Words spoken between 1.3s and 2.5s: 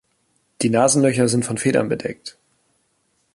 von Federn bedeckt.